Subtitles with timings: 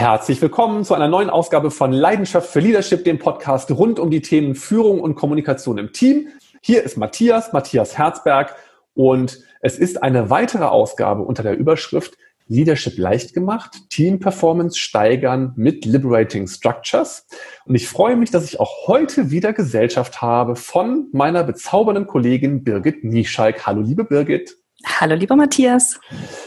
[0.00, 4.22] herzlich willkommen zu einer neuen Ausgabe von Leidenschaft für Leadership, dem Podcast rund um die
[4.22, 6.28] Themen Führung und Kommunikation im Team.
[6.62, 8.56] Hier ist Matthias, Matthias Herzberg
[8.94, 12.16] und es ist eine weitere Ausgabe unter der Überschrift
[12.46, 17.26] Leadership leicht gemacht, Team Performance steigern mit Liberating Structures.
[17.66, 22.64] Und ich freue mich, dass ich auch heute wieder Gesellschaft habe von meiner bezaubernden Kollegin
[22.64, 23.66] Birgit Nieschalk.
[23.66, 24.56] Hallo, liebe Birgit.
[24.86, 26.00] Hallo, lieber Matthias.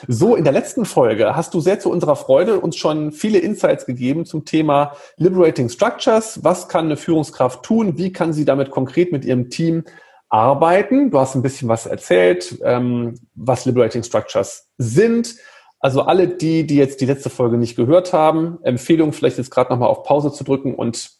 [0.07, 3.85] So, in der letzten Folge hast du sehr zu unserer Freude uns schon viele Insights
[3.85, 6.43] gegeben zum Thema Liberating Structures.
[6.43, 7.97] Was kann eine Führungskraft tun?
[7.97, 9.83] Wie kann sie damit konkret mit ihrem Team
[10.29, 11.11] arbeiten?
[11.11, 15.35] Du hast ein bisschen was erzählt, ähm, was Liberating Structures sind.
[15.79, 19.71] Also alle die, die jetzt die letzte Folge nicht gehört haben, Empfehlung vielleicht jetzt gerade
[19.71, 21.11] nochmal auf Pause zu drücken und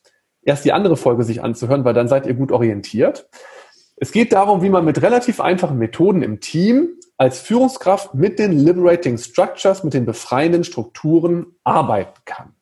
[0.42, 3.28] erst die andere Folge sich anzuhören, weil dann seid ihr gut orientiert.
[4.04, 8.52] Es geht darum, wie man mit relativ einfachen Methoden im Team als Führungskraft mit den
[8.52, 12.54] Liberating Structures, mit den befreienden Strukturen arbeiten kann.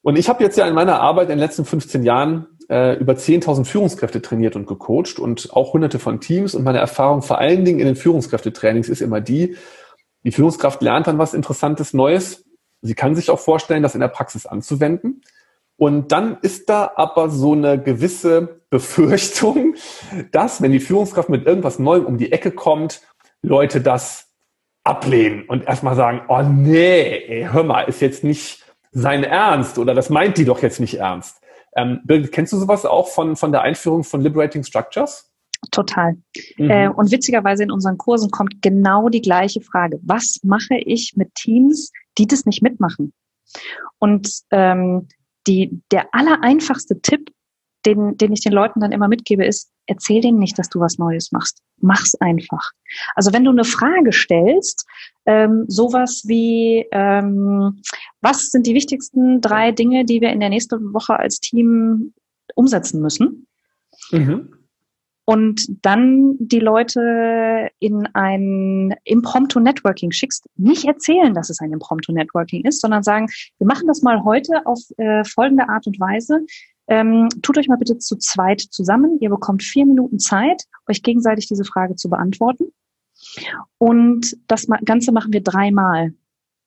[0.00, 3.12] Und ich habe jetzt ja in meiner Arbeit in den letzten 15 Jahren äh, über
[3.12, 6.54] 10.000 Führungskräfte trainiert und gecoacht und auch hunderte von Teams.
[6.54, 9.56] Und meine Erfahrung vor allen Dingen in den Führungskräftetrainings ist immer die,
[10.24, 12.46] die Führungskraft lernt dann was Interessantes Neues.
[12.80, 15.20] Sie kann sich auch vorstellen, das in der Praxis anzuwenden.
[15.76, 19.74] Und dann ist da aber so eine gewisse Befürchtung,
[20.32, 23.00] dass, wenn die Führungskraft mit irgendwas Neuem um die Ecke kommt,
[23.40, 24.28] Leute das
[24.84, 29.94] ablehnen und erstmal sagen, oh nee, ey, hör mal, ist jetzt nicht sein Ernst oder
[29.94, 31.40] das meint die doch jetzt nicht ernst.
[31.74, 35.30] Ähm, Birgit, kennst du sowas auch von, von der Einführung von Liberating Structures?
[35.70, 36.16] Total.
[36.58, 36.70] Mhm.
[36.70, 39.98] Äh, und witzigerweise in unseren Kursen kommt genau die gleiche Frage.
[40.02, 43.14] Was mache ich mit Teams, die das nicht mitmachen?
[43.98, 45.08] Und ähm,
[45.46, 47.30] die, der allereinfachste Tipp,
[47.86, 50.98] den, den ich den Leuten dann immer mitgebe, ist, erzähl denen nicht, dass du was
[50.98, 51.62] Neues machst.
[51.80, 52.72] Mach's einfach.
[53.14, 54.86] Also wenn du eine Frage stellst,
[55.24, 57.80] ähm, sowas wie, ähm,
[58.20, 62.12] was sind die wichtigsten drei Dinge, die wir in der nächsten Woche als Team
[62.54, 63.46] umsetzen müssen?
[64.10, 64.56] Mhm
[65.26, 72.12] und dann die Leute in ein Impromptu Networking schickst, nicht erzählen, dass es ein Impromptu
[72.12, 73.26] Networking ist, sondern sagen,
[73.58, 76.46] wir machen das mal heute auf äh, folgende Art und Weise.
[76.88, 79.18] Ähm, tut euch mal bitte zu zweit zusammen.
[79.20, 82.72] Ihr bekommt vier Minuten Zeit, euch gegenseitig diese Frage zu beantworten.
[83.78, 86.14] Und das Ganze machen wir dreimal.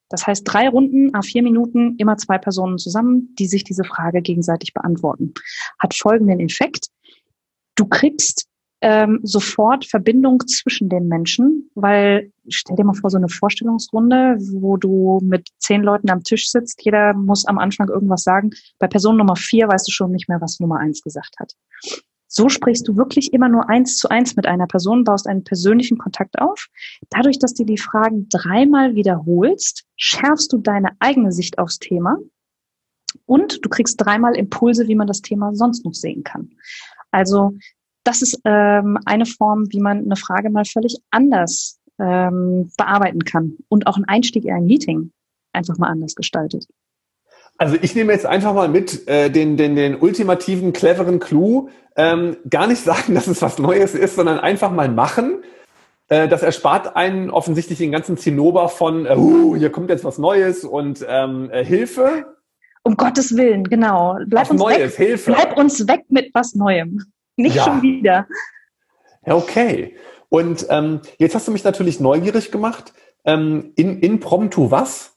[0.10, 4.22] Das heißt, drei Runden, a vier Minuten, immer zwei Personen zusammen, die sich diese Frage
[4.22, 5.34] gegenseitig beantworten.
[5.78, 6.88] Hat folgenden Effekt.
[7.76, 8.49] Du kriegst
[8.82, 14.78] ähm, sofort Verbindung zwischen den Menschen, weil stell dir mal vor, so eine Vorstellungsrunde, wo
[14.78, 18.52] du mit zehn Leuten am Tisch sitzt, jeder muss am Anfang irgendwas sagen.
[18.78, 21.54] Bei Person Nummer vier weißt du schon nicht mehr, was Nummer eins gesagt hat.
[22.32, 25.98] So sprichst du wirklich immer nur eins zu eins mit einer Person, baust einen persönlichen
[25.98, 26.68] Kontakt auf.
[27.10, 32.18] Dadurch, dass du die Fragen dreimal wiederholst, schärfst du deine eigene Sicht aufs Thema
[33.26, 36.52] und du kriegst dreimal Impulse, wie man das Thema sonst noch sehen kann.
[37.12, 37.54] Also
[38.10, 43.58] das ist ähm, eine Form, wie man eine Frage mal völlig anders ähm, bearbeiten kann
[43.68, 45.12] und auch ein Einstieg in ein Meeting
[45.54, 46.66] einfach mal anders gestaltet.
[47.60, 51.70] Also ich nehme jetzt einfach mal mit äh, den, den, den ultimativen, cleveren Clou.
[51.96, 55.44] Ähm, gar nicht sagen, dass es was Neues ist, sondern einfach mal machen.
[56.08, 60.18] Äh, das erspart einen offensichtlich den ganzen Zinnober von, äh, uh, hier kommt jetzt was
[60.18, 62.26] Neues und ähm, äh, Hilfe.
[62.82, 64.18] Um Gottes Willen, genau.
[64.26, 65.32] Bleib was uns Neues, weg, Hilfe.
[65.34, 67.04] Bleib uns weg mit was Neuem.
[67.40, 67.64] Nicht ja.
[67.64, 68.28] schon wieder.
[69.26, 69.96] Ja, okay.
[70.28, 72.94] Und ähm, jetzt hast du mich natürlich neugierig gemacht.
[73.26, 75.16] Ähm, in, impromptu was?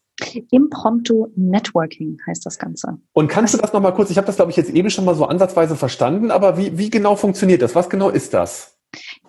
[0.50, 2.98] Impromptu Networking heißt das Ganze.
[3.12, 5.14] Und kannst du das nochmal kurz, ich habe das, glaube ich, jetzt eben schon mal
[5.14, 7.74] so ansatzweise verstanden, aber wie, wie genau funktioniert das?
[7.74, 8.78] Was genau ist das?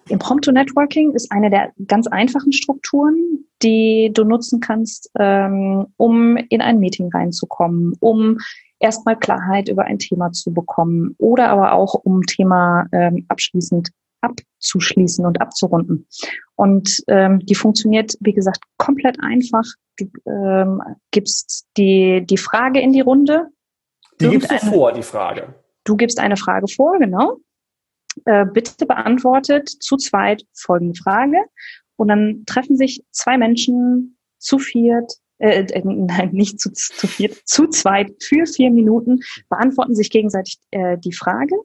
[0.09, 6.61] Impromptu Networking ist eine der ganz einfachen Strukturen, die du nutzen kannst, ähm, um in
[6.61, 8.37] ein Meeting reinzukommen, um
[8.83, 13.89] erstmal Klarheit über ein Thema zu bekommen oder aber auch um Thema ähm, abschließend
[14.21, 16.07] abzuschließen und abzurunden.
[16.55, 19.65] Und ähm, die funktioniert, wie gesagt, komplett einfach.
[20.25, 20.81] Ähm,
[21.11, 23.47] gibst die, die Frage in die Runde.
[24.21, 25.55] Die gibst du vor, die Frage.
[25.83, 27.37] Du gibst eine Frage vor, genau.
[28.25, 31.37] Äh, bitte beantwortet zu zweit folgende Frage.
[31.97, 37.35] Und dann treffen sich zwei Menschen zu viert äh, äh, nein, nicht zu, zu viert,
[37.45, 39.19] zu zweit für vier Minuten,
[39.49, 41.55] beantworten sich gegenseitig äh, die Frage.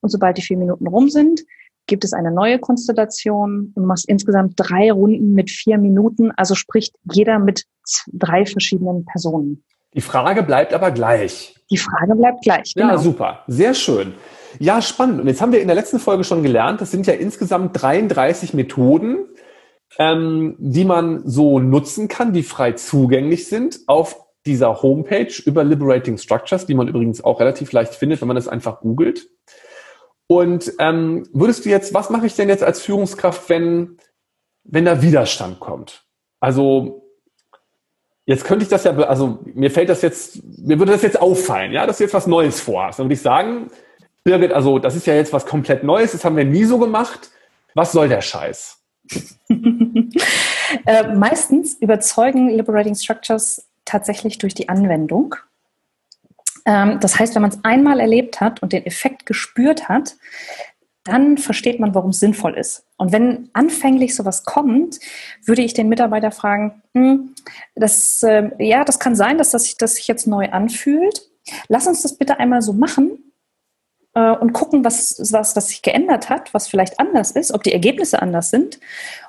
[0.00, 1.42] Und sobald die vier Minuten rum sind,
[1.86, 6.54] gibt es eine neue Konstellation und du machst insgesamt drei Runden mit vier Minuten, also
[6.54, 7.64] spricht jeder mit
[8.12, 9.62] drei verschiedenen Personen.
[9.94, 11.54] Die Frage bleibt aber gleich.
[11.70, 12.72] Die Frage bleibt gleich.
[12.74, 12.92] Genau.
[12.92, 13.44] Ja, super.
[13.46, 14.14] Sehr schön.
[14.58, 15.20] Ja, spannend.
[15.20, 18.54] Und jetzt haben wir in der letzten Folge schon gelernt, das sind ja insgesamt 33
[18.54, 19.26] Methoden,
[19.98, 26.18] ähm, die man so nutzen kann, die frei zugänglich sind, auf dieser Homepage über Liberating
[26.18, 29.28] Structures, die man übrigens auch relativ leicht findet, wenn man das einfach googelt.
[30.26, 33.96] Und ähm, würdest du jetzt, was mache ich denn jetzt als Führungskraft, wenn,
[34.64, 36.04] wenn da Widerstand kommt?
[36.40, 37.08] Also
[38.28, 41.72] Jetzt könnte ich das ja, also mir fällt das jetzt, mir würde das jetzt auffallen,
[41.72, 42.98] ja, dass du jetzt was Neues vorhast.
[42.98, 43.70] Dann würde ich sagen,
[44.22, 47.30] Birgit, also das ist ja jetzt was komplett Neues, das haben wir nie so gemacht.
[47.72, 48.77] Was soll der Scheiß?
[50.86, 55.34] Äh, meistens überzeugen Liberating Structures tatsächlich durch die Anwendung.
[56.66, 60.16] Ähm, das heißt, wenn man es einmal erlebt hat und den Effekt gespürt hat,
[61.04, 62.84] dann versteht man, warum es sinnvoll ist.
[62.98, 64.98] Und wenn anfänglich sowas kommt,
[65.44, 67.34] würde ich den Mitarbeiter fragen, hm,
[67.74, 71.22] das, äh, ja, das kann sein, dass das sich, das sich jetzt neu anfühlt.
[71.68, 73.27] Lass uns das bitte einmal so machen
[74.18, 77.72] äh, und gucken, was, was, was sich geändert hat, was vielleicht anders ist, ob die
[77.72, 78.80] Ergebnisse anders sind.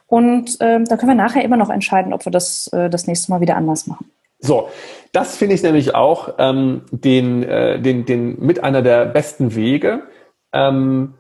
[0.08, 3.32] Und äh, dann können wir nachher immer noch entscheiden, ob wir das äh, das nächste
[3.32, 4.10] Mal wieder anders machen.
[4.40, 4.70] So,
[5.12, 10.04] das finde ich nämlich auch ähm, den, äh, den, den mit einer der besten Wege.
[10.54, 11.14] Ähm,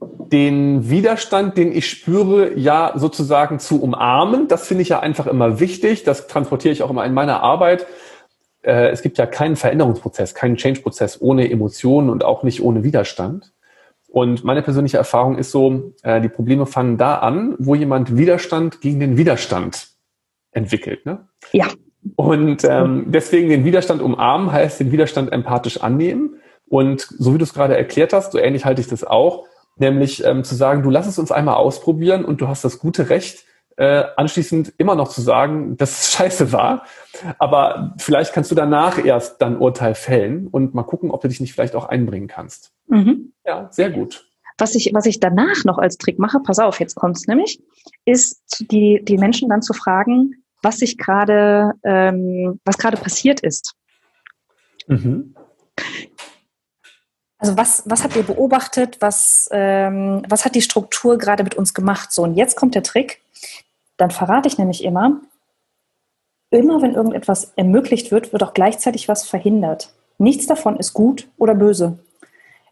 [0.00, 4.48] den Widerstand, den ich spüre, ja sozusagen zu umarmen.
[4.48, 6.04] Das finde ich ja einfach immer wichtig.
[6.04, 7.86] Das transportiere ich auch immer in meiner Arbeit.
[8.62, 13.52] Äh, es gibt ja keinen Veränderungsprozess, keinen Change-Prozess ohne Emotionen und auch nicht ohne Widerstand.
[14.08, 18.80] Und meine persönliche Erfahrung ist so, äh, die Probleme fangen da an, wo jemand Widerstand
[18.80, 19.88] gegen den Widerstand
[20.50, 21.06] entwickelt.
[21.06, 21.28] Ne?
[21.52, 21.68] Ja.
[22.16, 26.40] Und ähm, deswegen den Widerstand umarmen heißt den Widerstand empathisch annehmen.
[26.66, 29.46] Und so wie du es gerade erklärt hast, so ähnlich halte ich das auch,
[29.76, 33.10] nämlich ähm, zu sagen, du lass es uns einmal ausprobieren und du hast das gute
[33.10, 33.44] Recht,
[33.80, 36.84] äh, anschließend immer noch zu sagen, dass es scheiße war.
[37.38, 41.40] Aber vielleicht kannst du danach erst dann Urteil fällen und mal gucken, ob du dich
[41.40, 42.72] nicht vielleicht auch einbringen kannst.
[42.88, 43.32] Mhm.
[43.46, 44.28] Ja, sehr gut.
[44.58, 47.58] Was ich, was ich danach noch als Trick mache, pass auf, jetzt kommt's nämlich,
[48.04, 53.76] ist die, die Menschen dann zu fragen, was sich gerade, ähm, was gerade passiert ist.
[54.88, 55.34] Mhm.
[57.38, 58.98] Also was, was habt ihr beobachtet?
[59.00, 62.12] Was, ähm, was hat die Struktur gerade mit uns gemacht?
[62.12, 63.22] So, und jetzt kommt der Trick.
[64.00, 65.20] Dann verrate ich nämlich immer,
[66.48, 69.92] immer wenn irgendetwas ermöglicht wird, wird auch gleichzeitig was verhindert.
[70.16, 71.98] Nichts davon ist gut oder böse.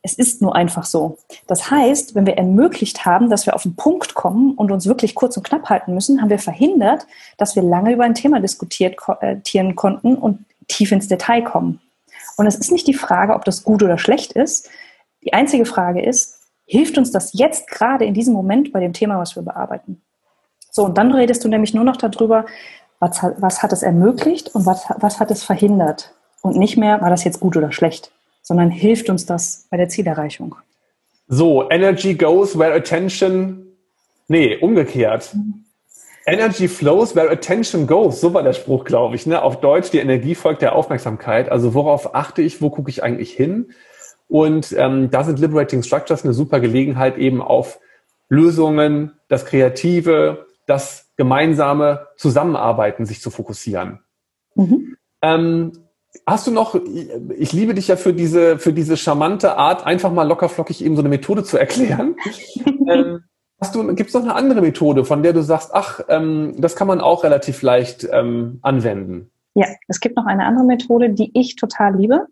[0.01, 1.19] Es ist nur einfach so.
[1.47, 5.15] Das heißt, wenn wir ermöglicht haben, dass wir auf den Punkt kommen und uns wirklich
[5.15, 8.97] kurz und knapp halten müssen, haben wir verhindert, dass wir lange über ein Thema diskutieren
[9.77, 11.79] konnten und tief ins Detail kommen.
[12.39, 14.71] Und es ist nicht die Frage, ob das gut oder schlecht ist.
[15.25, 19.19] Die einzige Frage ist, hilft uns das jetzt gerade in diesem Moment bei dem Thema,
[19.19, 20.01] was wir bearbeiten?
[20.79, 22.47] So, und dann redest du nämlich nur noch darüber,
[23.01, 26.15] was, was hat es ermöglicht und was, was hat es verhindert?
[26.41, 29.89] Und nicht mehr, war das jetzt gut oder schlecht, sondern hilft uns das bei der
[29.89, 30.55] Zielerreichung.
[31.27, 33.67] So, Energy goes where attention,
[34.29, 35.35] nee, umgekehrt.
[36.27, 38.21] Energy flows where attention goes.
[38.21, 39.27] So war der Spruch, glaube ich.
[39.27, 39.43] Ne?
[39.43, 41.51] Auf Deutsch, die Energie folgt der Aufmerksamkeit.
[41.51, 43.73] Also worauf achte ich, wo gucke ich eigentlich hin?
[44.29, 47.81] Und ähm, da sind Liberating Structures eine super Gelegenheit, eben auf
[48.29, 54.01] Lösungen, das Kreative, das gemeinsame Zusammenarbeiten sich zu fokussieren.
[54.55, 54.97] Mhm.
[55.23, 55.73] Ähm,
[56.27, 56.79] hast du noch,
[57.37, 61.03] ich liebe dich ja für diese, für diese charmante Art, einfach mal lockerflockig eben so
[61.03, 62.17] eine Methode zu erklären.
[62.87, 63.25] ähm,
[63.61, 66.77] Hast du, gibt es noch eine andere Methode, von der du sagst, ach, ähm, das
[66.77, 69.33] kann man auch relativ leicht ähm, anwenden?
[69.55, 72.27] Ja, es gibt noch eine andere Methode, die ich total liebe.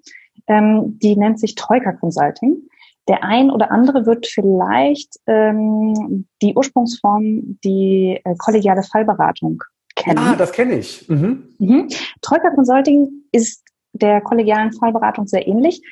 [0.46, 2.68] Ähm, die nennt sich Troika Consulting.
[3.08, 9.62] Der ein oder andere wird vielleicht ähm, die Ursprungsform, die äh, kollegiale Fallberatung
[9.94, 10.18] kennen.
[10.18, 11.08] Ah, das kenne ich.
[11.08, 11.54] Mhm.
[11.58, 11.88] Mhm.
[12.20, 15.82] Troika Consulting ist der kollegialen Fallberatung sehr ähnlich,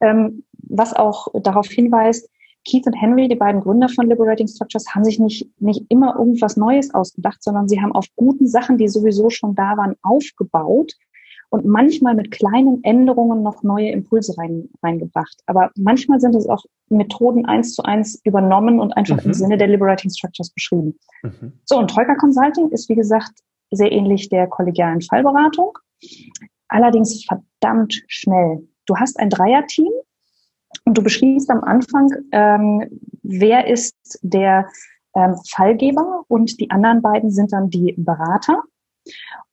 [0.00, 2.28] ähm, was auch darauf hinweist,
[2.68, 6.56] Keith und Henry, die beiden Gründer von Liberating Structures, haben sich nicht, nicht immer irgendwas
[6.56, 10.92] Neues ausgedacht, sondern sie haben auf guten Sachen, die sowieso schon da waren, aufgebaut
[11.52, 15.36] und manchmal mit kleinen Änderungen noch neue Impulse rein, reingebracht.
[15.44, 19.26] Aber manchmal sind es auch Methoden eins zu eins übernommen und einfach mhm.
[19.26, 20.98] im Sinne der Liberating Structures beschrieben.
[21.22, 21.52] Mhm.
[21.66, 23.32] So, und Troika Consulting ist, wie gesagt,
[23.70, 25.76] sehr ähnlich der kollegialen Fallberatung,
[26.68, 28.66] allerdings verdammt schnell.
[28.86, 29.92] Du hast ein Dreierteam,
[30.86, 34.68] und du beschließt am Anfang, ähm, wer ist der
[35.14, 38.62] ähm, Fallgeber und die anderen beiden sind dann die Berater.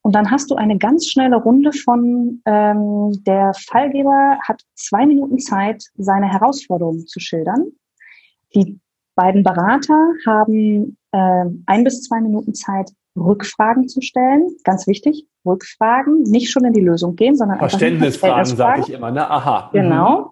[0.02, 5.40] Und dann hast du eine ganz schnelle Runde von ähm, der Fallgeber hat zwei Minuten
[5.40, 7.72] Zeit, seine Herausforderungen zu schildern.
[8.56, 8.80] Die
[9.16, 14.48] beiden Berater haben äh, ein bis zwei Minuten Zeit, Rückfragen zu stellen.
[14.64, 19.12] Ganz wichtig, Rückfragen, nicht schon in die Lösung gehen, sondern Verständnisfragen, sage ich immer.
[19.12, 19.30] Ne?
[19.30, 19.70] Aha.
[19.74, 20.32] Genau.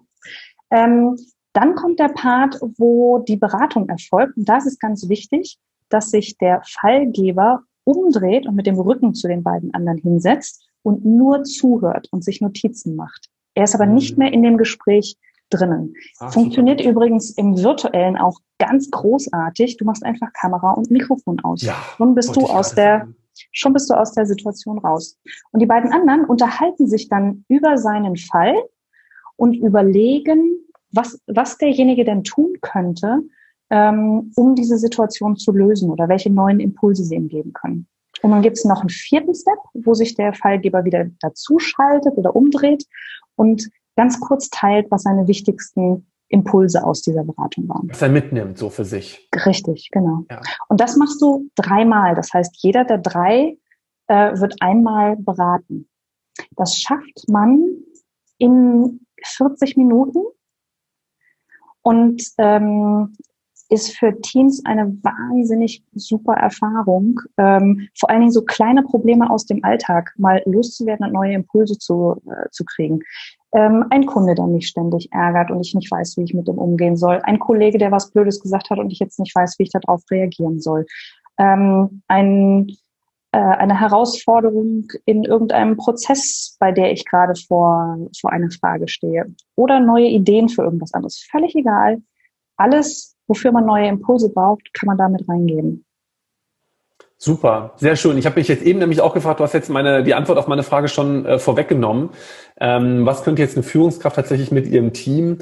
[0.70, 0.76] Mhm.
[0.78, 1.16] Ähm,
[1.52, 4.36] dann kommt der Part, wo die Beratung erfolgt.
[4.36, 5.58] Und das ist ganz wichtig,
[5.88, 11.04] dass sich der Fallgeber umdreht und mit dem Rücken zu den beiden anderen hinsetzt und
[11.04, 13.28] nur zuhört und sich Notizen macht.
[13.54, 14.24] Er ist aber nicht mhm.
[14.24, 15.16] mehr in dem Gespräch
[15.50, 15.94] drinnen.
[16.18, 16.90] Ach, Funktioniert super.
[16.90, 19.78] übrigens im virtuellen auch ganz großartig.
[19.78, 21.62] Du machst einfach Kamera und Mikrofon aus.
[21.62, 23.16] Ja, schon bist du aus der sagen.
[23.52, 25.18] schon bist du aus der Situation raus.
[25.52, 28.54] Und die beiden anderen unterhalten sich dann über seinen Fall
[29.36, 30.58] und überlegen,
[30.92, 33.22] was was derjenige denn tun könnte,
[33.70, 37.86] ähm, um diese Situation zu lösen oder welche neuen Impulse sie ihm geben können.
[38.22, 42.34] Und dann gibt es noch einen vierten Step, wo sich der Fallgeber wieder dazuschaltet oder
[42.34, 42.84] umdreht
[43.36, 47.88] und ganz kurz teilt, was seine wichtigsten Impulse aus dieser Beratung waren.
[47.88, 49.28] Was er mitnimmt, so für sich.
[49.46, 50.24] Richtig, genau.
[50.30, 50.40] Ja.
[50.68, 52.14] Und das machst du dreimal.
[52.14, 53.56] Das heißt, jeder der drei
[54.08, 55.88] äh, wird einmal beraten.
[56.56, 57.64] Das schafft man
[58.36, 60.22] in 40 Minuten.
[61.82, 63.16] Und ähm,
[63.68, 69.44] ist für Teams eine wahnsinnig super Erfahrung, ähm, vor allen Dingen so kleine Probleme aus
[69.44, 73.00] dem Alltag mal loszuwerden und neue Impulse zu, äh, zu kriegen.
[73.52, 76.58] Ähm, ein Kunde, der mich ständig ärgert und ich nicht weiß, wie ich mit dem
[76.58, 77.20] umgehen soll.
[77.22, 80.02] Ein Kollege, der was Blödes gesagt hat und ich jetzt nicht weiß, wie ich darauf
[80.10, 80.86] reagieren soll.
[81.38, 82.68] Ähm, ein,
[83.32, 89.26] äh, eine Herausforderung in irgendeinem Prozess, bei der ich gerade vor, vor einer Frage stehe.
[89.56, 91.26] Oder neue Ideen für irgendwas anderes.
[91.30, 92.02] Völlig egal.
[92.56, 95.84] Alles wofür man neue Impulse braucht, kann man damit reingeben.
[97.20, 98.16] Super, sehr schön.
[98.16, 100.46] Ich habe mich jetzt eben nämlich auch gefragt, du hast jetzt meine, die Antwort auf
[100.46, 102.10] meine Frage schon äh, vorweggenommen.
[102.60, 105.38] Ähm, was könnte jetzt eine Führungskraft tatsächlich mit ihrem Team,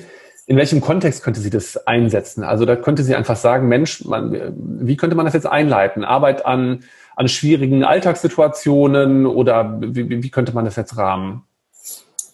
[0.47, 2.45] in welchem Kontext könnte sie das einsetzen?
[2.45, 6.03] Also da könnte sie einfach sagen, Mensch, man, wie könnte man das jetzt einleiten?
[6.03, 11.43] Arbeit an, an schwierigen Alltagssituationen oder wie, wie könnte man das jetzt rahmen?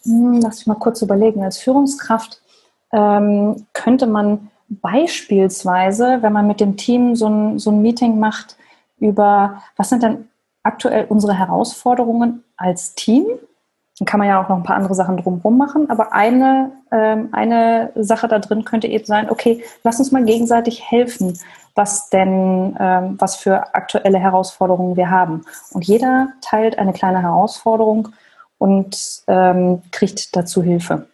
[0.03, 1.43] Hm, lass mich mal kurz überlegen.
[1.43, 2.41] Als Führungskraft
[2.93, 8.57] ähm, könnte man beispielsweise, wenn man mit dem Team so ein, so ein Meeting macht
[8.99, 10.29] über, was sind denn
[10.63, 13.25] aktuell unsere Herausforderungen als Team?
[13.99, 17.29] Dann kann man ja auch noch ein paar andere Sachen drumherum machen, aber eine, ähm,
[17.31, 21.37] eine Sache da drin könnte eben sein, okay, lass uns mal gegenseitig helfen,
[21.75, 25.45] was denn, ähm, was für aktuelle Herausforderungen wir haben.
[25.71, 28.09] Und jeder teilt eine kleine Herausforderung
[28.57, 31.07] und ähm, kriegt dazu Hilfe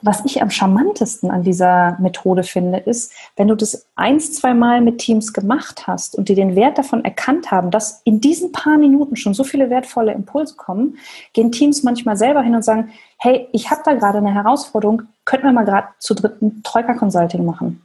[0.00, 4.80] was ich am charmantesten an dieser Methode finde, ist, wenn du das eins, zwei Mal
[4.80, 8.78] mit Teams gemacht hast und die den Wert davon erkannt haben, dass in diesen paar
[8.78, 10.98] Minuten schon so viele wertvolle Impulse kommen,
[11.32, 15.46] gehen Teams manchmal selber hin und sagen, hey, ich habe da gerade eine Herausforderung, könnten
[15.46, 17.82] wir mal gerade zu dritten Troika Consulting machen?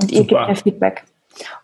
[0.00, 0.38] Und ihr Super.
[0.38, 1.04] gebt mir Feedback.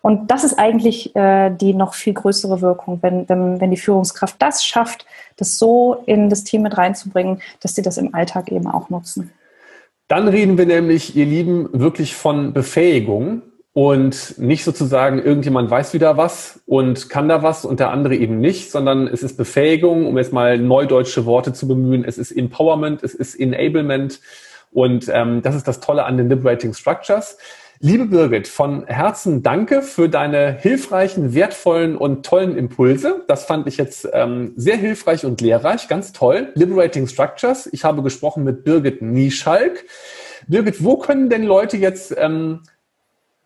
[0.01, 4.35] Und das ist eigentlich äh, die noch viel größere Wirkung, wenn, wenn, wenn die Führungskraft
[4.39, 5.05] das schafft,
[5.37, 9.31] das so in das Team mit reinzubringen, dass sie das im Alltag eben auch nutzen.
[10.09, 16.17] Dann reden wir nämlich, ihr Lieben, wirklich von Befähigung und nicht sozusagen irgendjemand weiß wieder
[16.17, 20.17] was und kann da was und der andere eben nicht, sondern es ist Befähigung, um
[20.17, 22.03] jetzt mal neudeutsche Worte zu bemühen.
[22.03, 24.19] Es ist Empowerment, es ist Enablement
[24.71, 27.37] und ähm, das ist das Tolle an den Liberating Structures.
[27.81, 33.23] Liebe Birgit, von Herzen danke für deine hilfreichen, wertvollen und tollen Impulse.
[33.29, 36.51] Das fand ich jetzt ähm, sehr hilfreich und lehrreich, ganz toll.
[36.55, 37.69] Liberating Structures.
[37.71, 39.85] Ich habe gesprochen mit Birgit Nieschalk.
[40.47, 42.63] Birgit, wo können denn Leute jetzt ähm,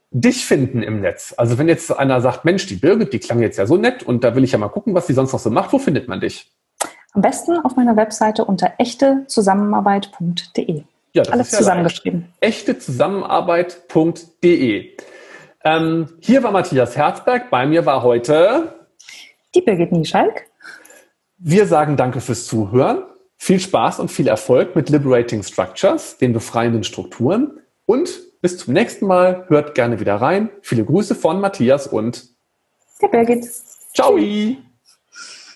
[0.10, 1.36] dich finden im Netz?
[1.38, 4.24] Also wenn jetzt einer sagt, Mensch, die Birgit, die klang jetzt ja so nett und
[4.24, 5.72] da will ich ja mal gucken, was sie sonst noch so macht.
[5.74, 6.52] Wo findet man dich?
[7.12, 10.86] Am besten auf meiner Webseite unter echtezusammenarbeit.de.
[11.14, 12.28] Ja, das Alles ist ja zusammengeschrieben.
[12.40, 14.98] Echtezusammenarbeit.de.
[15.64, 18.76] Ähm, hier war Matthias Herzberg, bei mir war heute
[19.56, 20.48] die Birgit Nieschalk.
[21.38, 23.04] Wir sagen danke fürs Zuhören.
[23.38, 27.60] Viel Spaß und viel Erfolg mit Liberating Structures, den befreienden Strukturen.
[27.86, 28.10] Und
[28.42, 29.46] bis zum nächsten Mal.
[29.48, 30.50] Hört gerne wieder rein.
[30.62, 32.30] Viele Grüße von Matthias und
[33.02, 33.46] der Birgit.
[33.94, 34.18] Ciao.
[34.18, 34.58] Tschüss.